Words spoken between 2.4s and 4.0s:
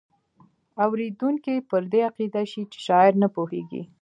شي چې شاعر نه پوهیږي.